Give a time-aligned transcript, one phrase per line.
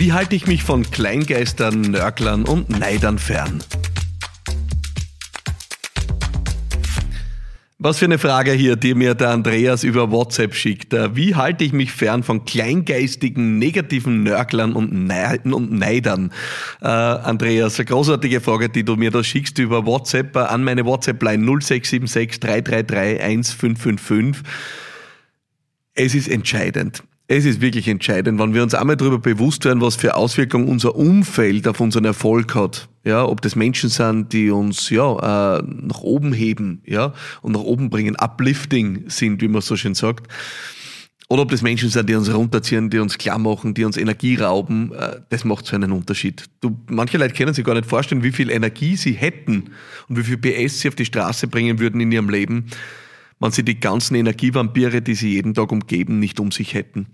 [0.00, 3.62] Wie halte ich mich von Kleingeistern, Nörglern und Neidern fern?
[7.78, 10.94] Was für eine Frage hier, die mir der Andreas über WhatsApp schickt.
[10.94, 16.32] Äh, wie halte ich mich fern von kleingeistigen, negativen Nörglern und, Neidern?
[16.80, 20.86] Äh, Andreas, eine großartige Frage, die du mir da schickst über WhatsApp äh, an meine
[20.86, 24.50] WhatsApp-Line 0676 333 1555.
[25.92, 27.02] Es ist entscheidend.
[27.32, 30.96] Es ist wirklich entscheidend, wenn wir uns einmal darüber bewusst werden, was für Auswirkungen unser
[30.96, 32.88] Umfeld auf unseren Erfolg hat.
[33.04, 37.60] Ja, ob das Menschen sind, die uns ja äh, nach oben heben, ja, und nach
[37.60, 40.26] oben bringen, uplifting sind, wie man so schön sagt.
[41.28, 44.34] Oder ob das Menschen sind, die uns runterziehen, die uns klar machen, die uns Energie
[44.34, 46.46] rauben, äh, das macht so einen Unterschied.
[46.60, 49.70] Du, manche Leute können sich gar nicht vorstellen, wie viel Energie sie hätten
[50.08, 52.66] und wie viel PS sie auf die Straße bringen würden in ihrem Leben,
[53.40, 57.06] wenn sie die ganzen Energievampire, die sie jeden Tag umgeben, nicht um sich hätten.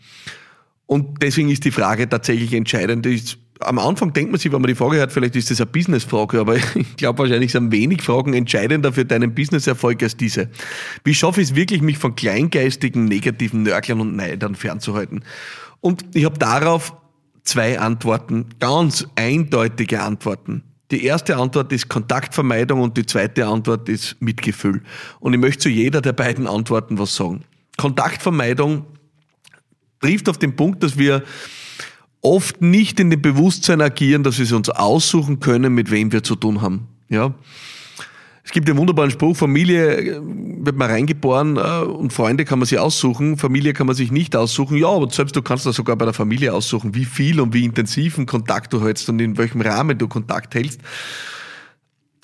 [0.86, 3.38] Und deswegen ist die Frage tatsächlich entscheidend.
[3.60, 6.41] Am Anfang denkt man sich, wenn man die Frage hat, vielleicht ist das eine Business-Frage,
[6.41, 10.50] aber ich glaube wahrscheinlich sind wenig Fragen entscheidender für deinen Business-Erfolg als diese.
[11.05, 15.24] Wie schaffe ich es wirklich, mich von kleingeistigen, negativen Nörglern und Neidern fernzuhalten?
[15.80, 16.94] Und ich habe darauf
[17.42, 20.62] zwei Antworten, ganz eindeutige Antworten.
[20.91, 24.83] Die erste Antwort ist Kontaktvermeidung und die zweite Antwort ist Mitgefühl.
[25.19, 27.45] Und ich möchte zu jeder der beiden Antworten was sagen.
[27.77, 28.87] Kontaktvermeidung
[30.01, 31.25] trifft auf den Punkt, dass wir
[32.20, 36.23] oft nicht in dem Bewusstsein agieren, dass wir es uns aussuchen können, mit wem wir
[36.23, 36.89] zu tun haben.
[37.09, 37.34] Ja.
[38.47, 42.66] Es gibt den wunderbaren Spruch, Familie äh, wird man reingeboren äh, und Freunde kann man
[42.66, 44.77] sich aussuchen, Familie kann man sich nicht aussuchen.
[44.77, 47.64] Ja, aber selbst du kannst das sogar bei der Familie aussuchen, wie viel und wie
[47.64, 50.80] intensiven Kontakt du hältst und in welchem Rahmen du Kontakt hältst.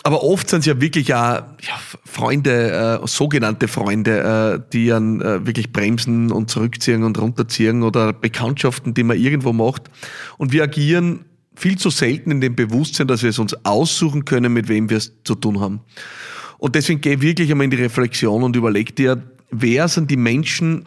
[0.05, 5.21] Aber oft sind es ja wirklich auch ja, Freunde, äh, sogenannte Freunde, äh, die dann
[5.21, 9.91] äh, wirklich bremsen und zurückziehen und runterziehen oder Bekanntschaften, die man irgendwo macht.
[10.39, 14.53] Und wir agieren viel zu selten in dem Bewusstsein, dass wir es uns aussuchen können,
[14.53, 15.81] mit wem wir es zu tun haben.
[16.59, 20.87] Und deswegen geh wirklich einmal in die Reflexion und überleg dir, wer sind die Menschen,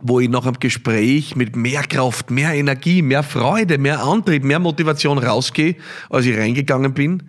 [0.00, 4.58] wo ich nach einem Gespräch mit mehr Kraft, mehr Energie, mehr Freude, mehr Antrieb, mehr
[4.58, 5.76] Motivation rausgehe,
[6.10, 7.22] als ich reingegangen bin.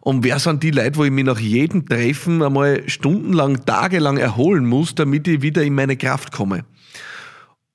[0.00, 4.64] Und wer sind die Leute, wo ich mich nach jedem Treffen einmal stundenlang, tagelang erholen
[4.64, 6.64] muss, damit ich wieder in meine Kraft komme.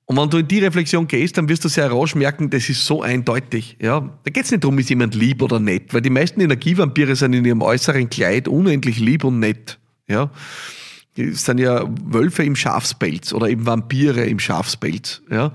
[0.08, 2.86] Und wenn du in die Reflexion gehst, dann wirst du sehr rasch merken, das ist
[2.86, 3.76] so eindeutig.
[3.78, 4.08] Ja?
[4.24, 7.34] Da geht es nicht darum, ist jemand lieb oder nett, weil die meisten Energievampire sind
[7.34, 9.78] in ihrem äußeren Kleid unendlich lieb und nett.
[10.08, 10.30] Ja?
[11.18, 15.20] Die sind ja Wölfe im Schafspelz oder eben Vampire im Schafspelz.
[15.30, 15.52] Ja?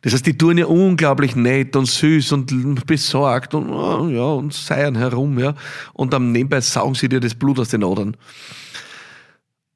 [0.00, 4.96] Das heißt, die tun ja unglaublich nett und süß und besorgt und, ja, und seiern
[4.96, 5.38] herum.
[5.38, 5.54] Ja?
[5.92, 8.16] Und dann nebenbei saugen sie dir das Blut aus den Adern.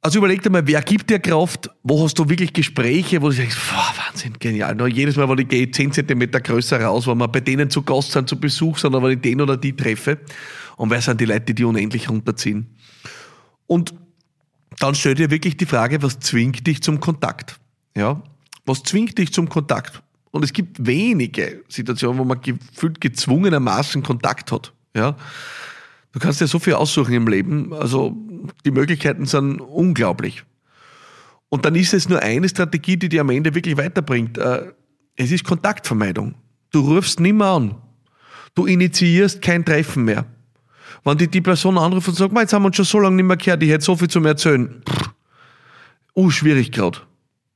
[0.04, 1.70] Also überleg dir mal, wer gibt dir Kraft?
[1.82, 4.74] Wo hast du wirklich Gespräche, wo du sagst, boah, Wahnsinn, genial.
[4.74, 7.80] Nur jedes Mal, wo ich gehe, 10 cm größer raus, wenn wir bei denen zu
[7.80, 10.18] Gast sind, zu Besuch sind, aber ich den oder die treffe.
[10.76, 12.66] Und wer sind die Leute, die die unendlich runterziehen?
[13.66, 13.94] Und
[14.78, 17.58] dann stell dir wirklich die Frage, was zwingt dich zum Kontakt?
[17.96, 18.22] Ja?
[18.66, 20.02] Was zwingt dich zum Kontakt?
[20.32, 24.74] Und es gibt wenige Situationen, wo man gefühlt gezwungenermaßen Kontakt hat.
[24.94, 25.16] Ja?
[26.14, 27.72] Du kannst dir so viel aussuchen im Leben.
[27.72, 28.16] Also
[28.64, 30.44] die Möglichkeiten sind unglaublich.
[31.48, 34.38] Und dann ist es nur eine Strategie, die dir am Ende wirklich weiterbringt.
[34.38, 34.72] Äh,
[35.16, 36.34] es ist Kontaktvermeidung.
[36.70, 37.76] Du rufst nimmer an.
[38.54, 40.26] Du initiierst kein Treffen mehr.
[41.04, 43.26] Wenn die, die Person anruft und sagt, jetzt haben wir uns schon so lange nicht
[43.26, 44.82] mehr gehört, ich hätte so viel zu mir erzählen.
[46.16, 47.00] uh, schwierig gerade.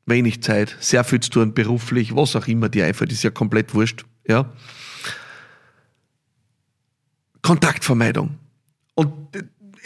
[0.06, 3.74] Wenig Zeit, sehr viel zu tun, beruflich, was auch immer dir einfällt, ist ja komplett
[3.74, 4.04] wurscht.
[4.26, 4.52] Ja?
[7.42, 8.38] Kontaktvermeidung.
[8.94, 9.12] Und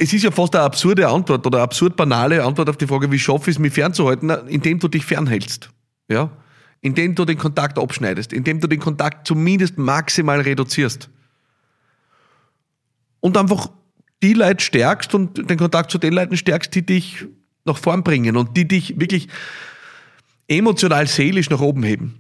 [0.03, 3.13] es ist ja fast eine absurde Antwort oder eine absurd banale Antwort auf die Frage,
[3.13, 5.71] wie schaffe ich es, mich fernzuhalten, indem du dich fernhältst.
[6.09, 6.29] Ja?
[6.81, 11.09] Indem du den Kontakt abschneidest, indem du den Kontakt zumindest maximal reduzierst.
[13.21, 13.71] Und einfach
[14.25, 17.25] die Leute stärkst und den Kontakt zu den Leuten stärkst, die dich
[17.65, 19.29] nach vorn bringen und die dich wirklich
[20.49, 22.19] emotional, seelisch nach oben heben.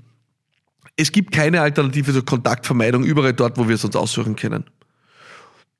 [0.94, 4.67] Es gibt keine Alternative zur Kontaktvermeidung überall dort, wo wir es uns aussuchen können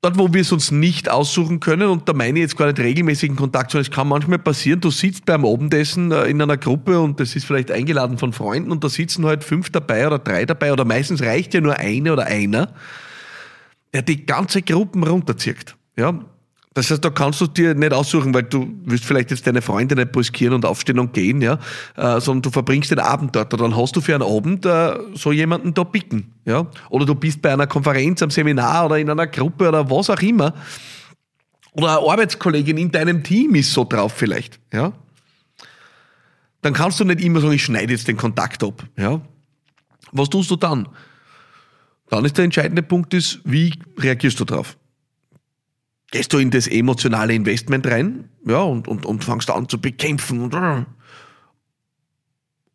[0.03, 2.79] dort, wo wir es uns nicht aussuchen können, und da meine ich jetzt gar nicht
[2.79, 6.99] regelmäßigen Kontakt, sondern es kann manchmal passieren, du sitzt beim Abendessen äh, in einer Gruppe
[6.99, 10.45] und das ist vielleicht eingeladen von Freunden und da sitzen halt fünf dabei oder drei
[10.45, 12.73] dabei oder meistens reicht ja nur eine oder einer,
[13.93, 15.75] der die ganze Gruppen runterzieht.
[15.95, 16.19] Ja,
[16.73, 19.95] das heißt, da kannst du dir nicht aussuchen, weil du willst vielleicht jetzt deine Freunde
[19.95, 21.59] nicht brüskieren und aufstehen und gehen, ja,
[21.95, 23.53] äh, sondern du verbringst den Abend dort.
[23.53, 26.65] Und dann hast du für einen Abend äh, so jemanden da picken, ja.
[26.89, 30.21] Oder du bist bei einer Konferenz, am Seminar oder in einer Gruppe oder was auch
[30.21, 30.53] immer.
[31.73, 34.93] Oder eine Arbeitskollegin in deinem Team ist so drauf vielleicht, ja.
[36.63, 39.21] Dann kannst du nicht immer sagen, ich schneide jetzt den Kontakt ab, ja.
[40.11, 40.87] Was tust du dann?
[42.09, 44.77] Dann ist der entscheidende Punkt, ist, wie reagierst du drauf?
[46.13, 50.41] Gehst du in das emotionale Investment rein ja, und, und, und fangst an zu bekämpfen
[50.41, 50.53] und,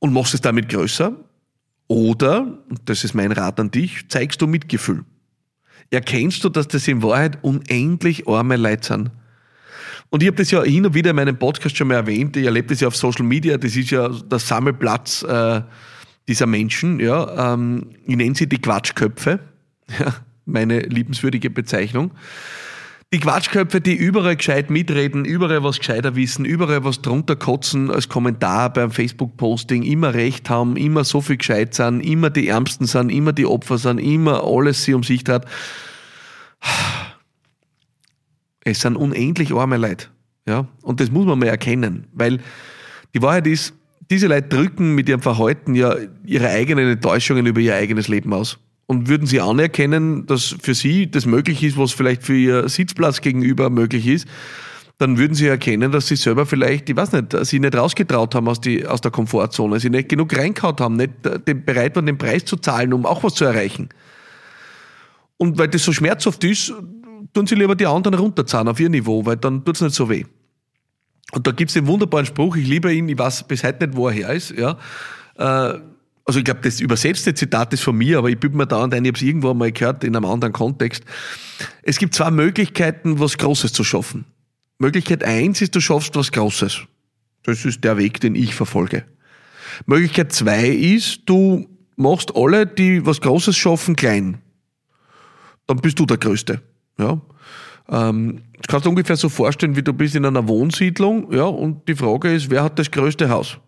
[0.00, 1.12] und machst es damit größer?
[1.86, 5.04] Oder, das ist mein Rat an dich, zeigst du Mitgefühl.
[5.88, 9.10] Erkennst du, dass das in Wahrheit unendlich arme Leute sind?
[10.10, 12.44] Und ich habe das ja hin und wieder in meinem Podcast schon mal erwähnt, ich
[12.44, 15.62] erlebe das ja auf Social Media, das ist ja der Sammelplatz äh,
[16.26, 19.38] dieser Menschen, ja, ähm, ich nenne sie die Quatschköpfe,
[20.00, 20.12] ja,
[20.44, 22.10] meine liebenswürdige Bezeichnung.
[23.10, 28.10] Die Quatschköpfe, die überall gescheit mitreden, überall was gescheiter wissen, überall was drunter kotzen als
[28.10, 33.08] Kommentar beim Facebook-Posting, immer recht haben, immer so viel gescheit sind, immer die Ärmsten sind,
[33.08, 35.46] immer die Opfer sind, immer alles sie um sich hat.
[38.62, 40.08] Es sind unendlich arme Leute.
[40.46, 40.66] Ja?
[40.82, 42.40] Und das muss man mal erkennen, weil
[43.14, 43.72] die Wahrheit ist,
[44.10, 45.96] diese Leute drücken mit ihrem Verhalten ja
[46.26, 48.58] ihre eigenen Enttäuschungen über ihr eigenes Leben aus.
[48.90, 53.20] Und würden sie anerkennen, dass für sie das möglich ist, was vielleicht für ihr Sitzplatz
[53.20, 54.26] gegenüber möglich ist,
[54.96, 58.48] dann würden sie erkennen, dass sie selber vielleicht, ich weiß nicht, sie nicht rausgetraut haben
[58.48, 62.16] aus, die, aus der Komfortzone, sie nicht genug reinkaut haben, nicht äh, bereit waren, den
[62.16, 63.90] Preis zu zahlen, um auch was zu erreichen.
[65.36, 66.72] Und weil das so schmerzhaft ist,
[67.34, 70.08] tun sie lieber die anderen runterzahlen auf ihr Niveau, weil dann tut es nicht so
[70.08, 70.24] weh.
[71.32, 73.96] Und da gibt es den wunderbaren Spruch, ich liebe ihn, ich weiß bis heute nicht,
[73.96, 74.78] wo er her ist, ja.
[75.36, 75.78] Äh,
[76.28, 78.92] also ich glaube, das übersetzte Zitat ist von mir, aber ich bübe mir da ein,
[78.92, 81.02] ich habe es irgendwo mal gehört in einem anderen Kontext.
[81.82, 84.26] Es gibt zwei Möglichkeiten, was Großes zu schaffen.
[84.78, 86.80] Möglichkeit eins ist, du schaffst was Großes.
[87.44, 89.06] Das ist der Weg, den ich verfolge.
[89.86, 91.66] Möglichkeit zwei ist, du
[91.96, 94.36] machst alle, die was Großes schaffen, klein.
[95.66, 96.60] Dann bist du der Größte.
[96.98, 97.22] Ja.
[97.88, 101.88] Ähm, das kannst du ungefähr so vorstellen, wie du bist in einer Wohnsiedlung, ja, und
[101.88, 103.58] die Frage ist, wer hat das größte Haus?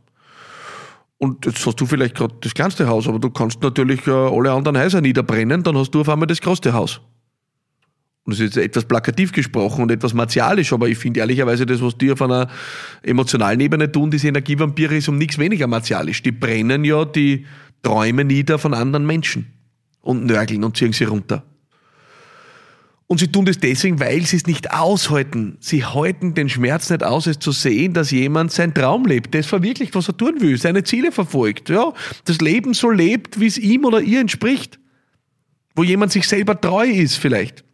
[1.22, 4.52] Und jetzt hast du vielleicht gerade das kleinste Haus, aber du kannst natürlich äh, alle
[4.52, 7.02] anderen Häuser niederbrennen, dann hast du auf einmal das größte Haus.
[8.24, 11.82] Und das ist jetzt etwas plakativ gesprochen und etwas martialisch, aber ich finde ehrlicherweise das,
[11.82, 12.48] was die auf einer
[13.02, 16.22] emotionalen Ebene tun, diese Energievampire, ist um nichts weniger martialisch.
[16.22, 17.44] Die brennen ja die
[17.82, 19.52] Träume nieder von anderen Menschen
[20.00, 21.44] und nörgeln und ziehen sie runter.
[23.10, 25.56] Und sie tun das deswegen, weil sie es nicht aushalten.
[25.58, 29.46] Sie halten den Schmerz nicht aus, es zu sehen, dass jemand seinen Traum lebt, das
[29.46, 31.92] verwirklicht, was er tun will, seine Ziele verfolgt, ja,
[32.26, 34.78] das Leben so lebt, wie es ihm oder ihr entspricht.
[35.74, 37.64] Wo jemand sich selber treu ist, vielleicht.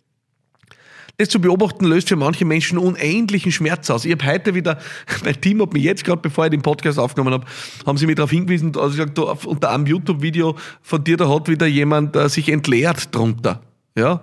[1.19, 4.07] Das zu beobachten löst für manche Menschen unendlichen Schmerz aus.
[4.07, 4.79] Ich habe heute wieder,
[5.23, 7.47] mein Team hat mich jetzt gerade, bevor ich den Podcast aufgenommen habe,
[7.85, 11.67] haben sie mich darauf hingewiesen, also gesagt, unter einem YouTube-Video von dir, da hat wieder
[11.67, 13.61] jemand äh, sich entleert drunter.
[13.99, 14.23] Ja,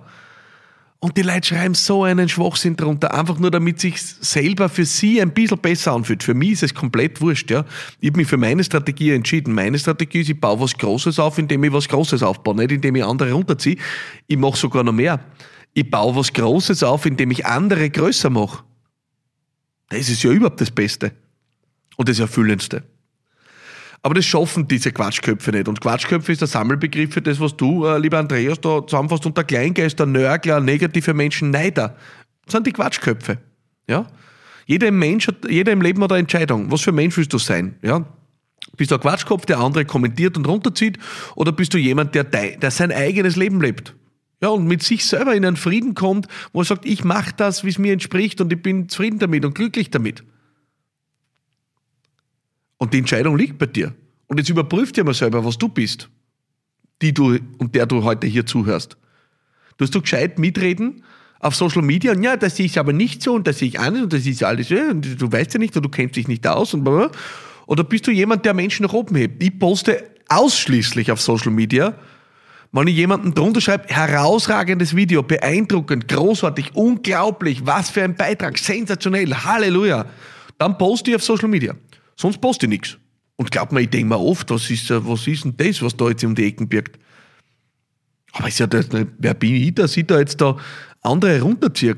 [1.04, 5.20] und die Leute schreiben so einen Schwachsinn drunter, einfach nur damit sich selber für sie
[5.20, 6.22] ein bisschen besser anfühlt.
[6.22, 7.66] Für mich ist es komplett wurscht, ja.
[8.00, 9.52] Ich habe mich für meine Strategie entschieden.
[9.52, 12.96] Meine Strategie ist, ich baue was Großes auf, indem ich was Großes aufbaue, nicht indem
[12.96, 13.76] ich andere runterziehe.
[14.28, 15.20] Ich mache sogar noch mehr.
[15.74, 18.64] Ich baue was Großes auf, indem ich andere größer mache.
[19.90, 21.12] Das ist ja überhaupt das Beste.
[21.98, 22.82] Und das Erfüllendste.
[24.04, 25.66] Aber das schaffen diese Quatschköpfe nicht.
[25.66, 29.44] Und Quatschköpfe ist der Sammelbegriff für das, was du, äh, lieber Andreas, da zusammenfasst unter
[29.44, 31.96] Kleingeister, Nörgler, negative Menschen, Neider.
[32.44, 33.38] Das sind die Quatschköpfe.
[33.88, 34.06] Ja?
[34.66, 36.70] Jeder Mensch hat, jeder im Leben hat eine Entscheidung.
[36.70, 37.76] Was für ein Mensch willst du sein?
[37.80, 38.04] Ja?
[38.76, 40.98] Bist du ein Quatschkopf, der andere kommentiert und runterzieht?
[41.34, 43.94] Oder bist du jemand, der, der sein eigenes Leben lebt?
[44.42, 47.64] Ja, und mit sich selber in einen Frieden kommt, wo er sagt, ich mache das,
[47.64, 50.24] wie es mir entspricht und ich bin zufrieden damit und glücklich damit.
[52.78, 53.94] Und die Entscheidung liegt bei dir.
[54.26, 56.08] Und jetzt überprüf dir mal selber, was du bist,
[57.02, 58.96] die du und der du heute hier zuhörst.
[59.76, 61.02] Du hast du gescheit mitreden
[61.40, 63.78] auf Social Media und ja, das sehe ich aber nicht so und das sehe ich
[63.78, 66.26] an und das ist alles, ja, und du weißt ja nicht und du kennst dich
[66.26, 67.18] nicht aus und blablabla.
[67.66, 69.42] Oder bist du jemand, der Menschen nach oben hebt?
[69.42, 71.94] Ich poste ausschließlich auf Social Media,
[72.72, 79.32] wenn ich jemanden drunter schreibe, herausragendes Video, beeindruckend, großartig, unglaublich, was für ein Beitrag, sensationell,
[79.32, 80.06] Halleluja,
[80.58, 81.74] dann poste ich auf Social Media.
[82.16, 82.98] Sonst poste ich nichts.
[83.36, 86.08] Und glaub mir, ich denke mir oft, was ist, was ist denn das, was da
[86.08, 86.98] jetzt um die Ecken birgt?
[88.32, 90.56] Aber ist ja das, wer bin ich, dass ich da jetzt da
[91.02, 91.96] andere runterziehe?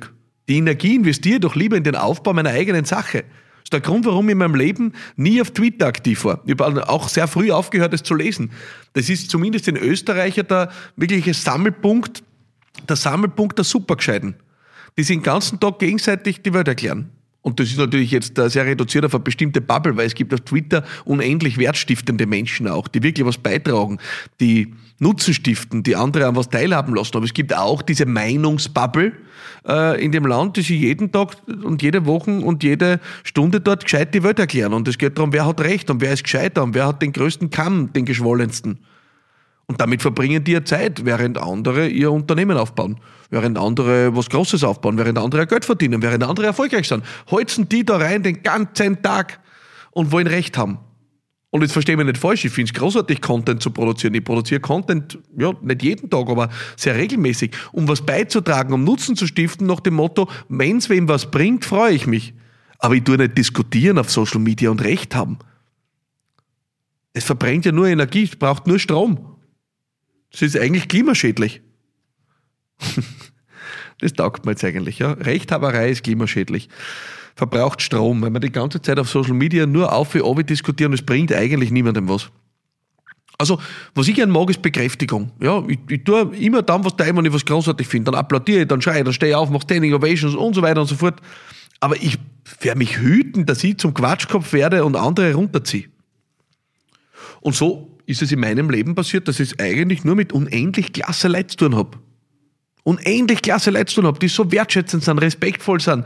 [0.49, 3.25] Die Energie investiere ich doch lieber in den Aufbau meiner eigenen Sache.
[3.25, 6.40] Das ist der Grund, warum ich in meinem Leben nie auf Twitter aktiv war.
[6.46, 8.52] Ich habe auch sehr früh aufgehört, es zu lesen.
[8.92, 12.23] Das ist zumindest in Österreich der wirkliche Sammelpunkt,
[12.88, 14.37] der Sammelpunkt der Supergescheiden.
[14.96, 17.11] Die sich den ganzen Tag gegenseitig die Welt erklären.
[17.46, 20.34] Und das ist natürlich jetzt äh, sehr reduziert auf eine bestimmte Bubble, weil es gibt
[20.34, 23.98] auf Twitter unendlich wertstiftende Menschen auch, die wirklich was beitragen,
[24.40, 27.18] die Nutzen stiften, die andere an was teilhaben lassen.
[27.18, 29.12] Aber es gibt auch diese Meinungsbubble
[29.64, 33.84] äh, in dem Land, die sich jeden Tag und jede Woche und jede Stunde dort
[33.84, 34.72] gescheit die Welt erklären.
[34.72, 37.12] Und es geht darum, wer hat Recht und wer ist gescheiter und wer hat den
[37.12, 38.80] größten Kamm, den geschwollensten.
[39.68, 44.62] Und damit verbringen die ja Zeit, während andere ihr Unternehmen aufbauen, während andere was Großes
[44.62, 47.04] aufbauen, während andere Geld verdienen, während andere erfolgreich sind.
[47.30, 49.40] Holzen die da rein den ganzen Tag
[49.90, 50.78] und wollen Recht haben.
[51.50, 54.14] Und jetzt verstehe mich nicht falsch, ich finde es großartig, Content zu produzieren.
[54.14, 59.16] Ich produziere Content, ja, nicht jeden Tag, aber sehr regelmäßig, um was beizutragen, um Nutzen
[59.16, 62.35] zu stiften, nach dem Motto, wenn es wem was bringt, freue ich mich.
[62.78, 65.38] Aber ich tue nicht diskutieren auf Social Media und Recht haben.
[67.14, 69.36] Es verbrennt ja nur Energie, es braucht nur Strom.
[70.33, 71.62] Das ist eigentlich klimaschädlich.
[74.00, 75.12] das taugt mir jetzt eigentlich, ja.
[75.12, 76.68] Rechthaberei ist klimaschädlich.
[77.35, 80.92] Verbraucht Strom, wenn wir die ganze Zeit auf Social Media nur auf wie oben diskutieren,
[80.92, 82.30] es bringt eigentlich niemandem was.
[83.38, 83.61] Also,
[83.95, 85.30] was ich gerne mag, ist Bekräftigung.
[85.40, 88.11] Ja, ich, ich tue immer dann was da, wenn ich was großartig finde.
[88.11, 90.62] Dann applaudiere ich, dann schreie ich, dann stehe ich auf, mache Standing Ovations und so
[90.62, 91.21] weiter und so fort.
[91.80, 92.18] Aber ich
[92.61, 95.88] werde mich hüten, dass ich zum Quatschkopf werde und andere runterziehe.
[97.42, 100.92] Und so ist es in meinem Leben passiert, dass ich es eigentlich nur mit unendlich
[100.92, 101.98] klasse Leuten zu tun habe.
[102.84, 106.04] Unendlich klasse Leute zu tun habe, die so wertschätzend sind, respektvoll sind.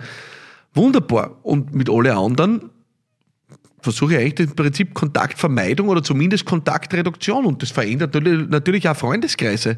[0.73, 1.39] Wunderbar.
[1.43, 2.71] Und mit alle anderen
[3.83, 7.45] versuche ich eigentlich im Prinzip Kontaktvermeidung oder zumindest Kontaktreduktion.
[7.45, 9.77] Und das verändert natürlich auch Freundeskreise.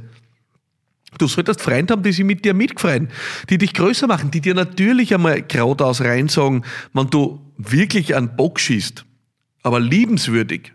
[1.18, 3.08] Du solltest Freunde haben, die sich mit dir mitfreuen,
[3.50, 6.62] die dich größer machen, die dir natürlich einmal geradeaus rein sagen,
[6.94, 9.04] wenn du wirklich einen Bock schießt,
[9.62, 10.72] aber liebenswürdig,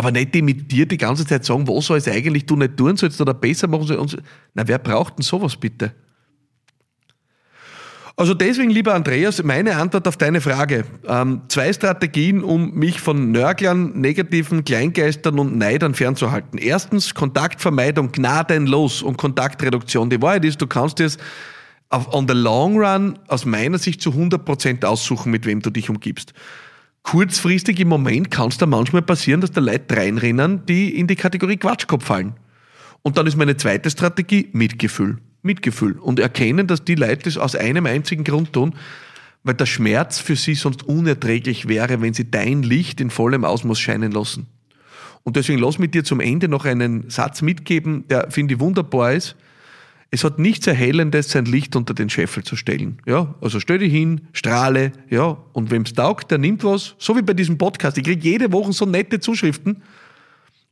[0.00, 2.78] aber nicht die mit dir die ganze Zeit sagen, was soll es eigentlich du nicht
[2.78, 4.16] tun sollst oder besser machen sollst.
[4.54, 5.92] Na, wer braucht denn sowas bitte?
[8.16, 10.84] Also deswegen, lieber Andreas, meine Antwort auf deine Frage.
[11.06, 16.58] Ähm, zwei Strategien, um mich von Nörglern, negativen Kleingeistern und Neidern fernzuhalten.
[16.58, 20.08] Erstens, Kontaktvermeidung gnadenlos und Kontaktreduktion.
[20.08, 21.18] Die Wahrheit ist, du kannst es
[21.90, 26.32] on the long run aus meiner Sicht zu 100% aussuchen, mit wem du dich umgibst
[27.02, 31.16] kurzfristig im Moment kann es da manchmal passieren, dass da Leute reinrennen, die in die
[31.16, 32.34] Kategorie Quatschkopf fallen.
[33.02, 35.18] Und dann ist meine zweite Strategie Mitgefühl.
[35.42, 35.98] Mitgefühl.
[35.98, 38.74] Und erkennen, dass die Leute das aus einem einzigen Grund tun,
[39.42, 43.80] weil der Schmerz für sie sonst unerträglich wäre, wenn sie dein Licht in vollem Ausmaß
[43.80, 44.46] scheinen lassen.
[45.22, 49.12] Und deswegen lass mich dir zum Ende noch einen Satz mitgeben, der, finde ich, wunderbar
[49.12, 49.36] ist.
[50.12, 52.98] Es hat nichts Erhellendes, sein Licht unter den Scheffel zu stellen.
[53.06, 56.96] Ja, also stell dich hin, strahle, ja, und wem's taugt, der nimmt was.
[56.98, 57.96] So wie bei diesem Podcast.
[57.96, 59.82] Ich kriege jede Woche so nette Zuschriften.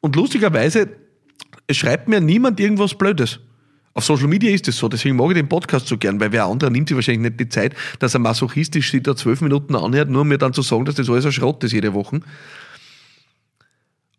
[0.01, 0.89] Und lustigerweise,
[1.69, 3.39] es schreibt mir niemand irgendwas Blödes.
[3.95, 6.45] Auf Social Media ist es so, deswegen mag ich den Podcast so gern, weil wer
[6.45, 10.09] andere nimmt sich wahrscheinlich nicht die Zeit, dass er masochistisch sich da zwölf Minuten anhört,
[10.09, 12.21] nur um mir dann zu sagen, dass das alles ein Schrott ist jede Woche.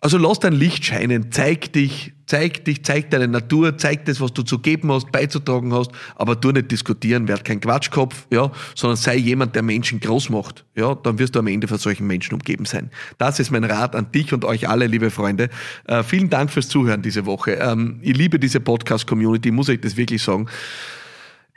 [0.01, 4.31] Also lass dein Licht scheinen, zeig dich, zeig dich, zeig deine Natur, zeig das, was
[4.31, 8.95] du zu geben hast, beizutragen hast, aber tu nicht diskutieren, werd kein Quatschkopf, ja, sondern
[8.95, 12.33] sei jemand, der Menschen groß macht, ja, dann wirst du am Ende von solchen Menschen
[12.33, 12.91] umgeben sein.
[13.17, 15.49] Das ist mein Rat an dich und euch alle, liebe Freunde.
[15.85, 17.55] Äh, vielen Dank fürs Zuhören diese Woche.
[17.55, 20.47] Ähm, ich liebe diese Podcast-Community, muss ich das wirklich sagen.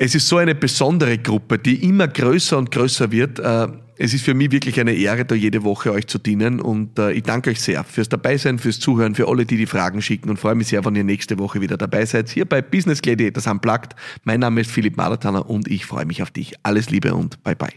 [0.04, 3.38] Es ist so eine besondere Gruppe, die immer größer und größer wird.
[3.38, 6.99] Äh, es ist für mich wirklich eine Ehre, da jede Woche euch zu dienen und
[6.99, 10.28] äh, ich danke euch sehr fürs Dabeisein, fürs Zuhören, für alle, die die Fragen schicken
[10.28, 12.30] und freue mich sehr, wenn ihr nächste Woche wieder dabei seid.
[12.30, 13.94] Hier bei Business Gladiators Unplugged.
[14.25, 16.54] Mein Name ist Philipp Maratana und ich freue mich auf dich.
[16.64, 17.71] Alles Liebe und bye bye.